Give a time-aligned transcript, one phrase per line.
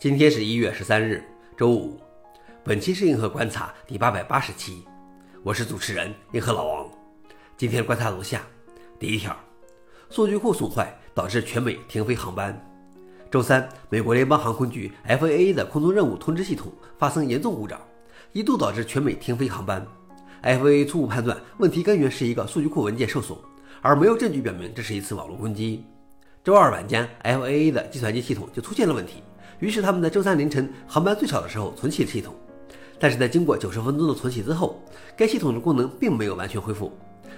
[0.00, 1.22] 今天是一月十三日，
[1.58, 2.00] 周五。
[2.64, 4.82] 本期是硬核观察第八百八十期，
[5.42, 6.88] 我是主持人硬核老王。
[7.54, 8.40] 今天观察如下：
[8.98, 9.36] 第一条，
[10.08, 12.58] 数据库损坏导致全美停飞航班。
[13.30, 17.78] 周三，美国联邦航空局 FAA 的空中任务通知系统发生严重故障，
[18.32, 19.86] 一度导致全美停飞航班。
[20.42, 23.38] FAA 初步判断问题根源是一个数据库文件受损，
[23.82, 25.84] 而没有证据表明这是一次网络攻击。
[26.42, 29.22] 周二晚间，FAA 的计算机系统就出现了问题，
[29.60, 32.34] 于是他们在周三凌晨航班最少的时候重启了系统。
[32.98, 34.82] 但是在经过九十分钟的重启之后，
[35.16, 36.92] 该系统的功能并没有完全恢复，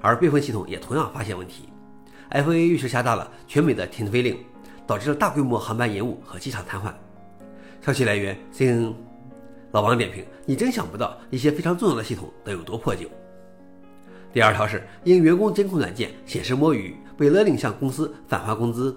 [0.00, 1.68] 而备份系统也同样发现问题。
[2.30, 4.36] FAA 于是下达了全美的停飞令，
[4.86, 6.92] 导致了大规模航班延误和机场瘫痪。
[7.80, 8.92] 消息来源：CNN。
[9.70, 13.06] 老王点评：你真想不到一些非常重要的系统都有多破旧。
[14.32, 18.96] 第二条是因员工监控软件显示摸鱼，被勒令向公司返还工资。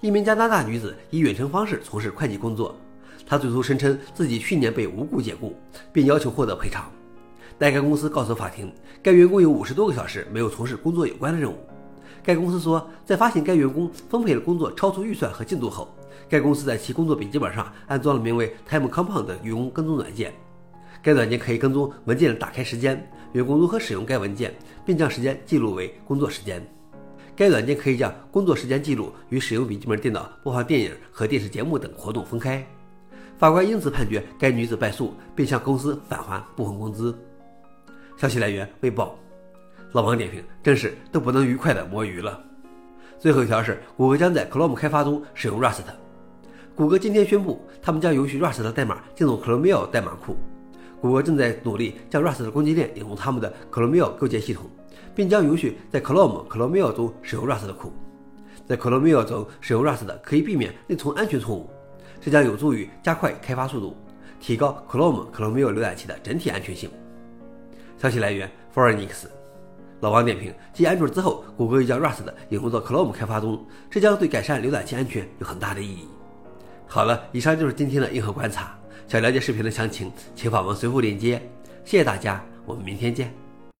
[0.00, 2.74] 一名加拿大女子以远程方式从事会计工作，
[3.26, 5.54] 她最初声称自己去年被无故解雇，
[5.92, 6.90] 并要求获得赔偿。
[7.58, 11.56] 但该公司告诉法庭，该员工有五十多个小时没有从事工作有关的任务。
[12.22, 15.88] 该公司说，在发现该员工分配的工作超出预算和进度后，
[16.28, 20.32] 该公司在其工作笔记本上安装了名为 Time Compound 的员工跟踪软件。
[21.02, 23.10] 该软件可以跟踪文件的打开时间。
[23.32, 24.54] 员工如何使用该文件，
[24.86, 26.66] 并将时间记录为工作时间？
[27.36, 32.64] 该软件可以将工作时间记录与使用笔记本电脑播放电影和电视节目等活动分开。
[33.36, 37.16] 法官因此判决该女子败诉，并向公司返还部分工资。
[38.16, 39.18] 消息来源：未报。
[39.92, 42.40] 老王点评：真是都不能愉快的摸鱼了。
[43.18, 45.82] 最后一条是，谷歌将在 Chrome 开发中使用 Rust。
[46.76, 50.36] 谷歌今天宣布，他们将允许 Rust 的代码进入 Chromium 代码库。
[51.04, 54.64] 谷歌正在努力将 Rust 的供给链引入他们的 Chromium 构建系统，
[55.14, 57.92] 并将允许在 Chrome Chromium 中使用 Rust 的库。
[58.66, 61.68] 在 Chromium 中使用 Rust 可以避免内存安全错误，
[62.22, 63.94] 这将有助于加快开发速度，
[64.40, 66.88] 提高 Chrome Chromium 浏览器的整体安全性。
[67.98, 69.30] 消息来源 f o r e n i x
[70.00, 76.08] 老王点评：继安卓之后，谷歌又将 Rust 引入到 Chrome 开发中，这将对改善浏览器安全有很大的意义。
[76.86, 78.74] 好了，以上就是今天的硬核观察。
[79.06, 81.40] 想了解视频的详情，请访问随后链接。
[81.84, 83.43] 谢谢大家，我们明天见。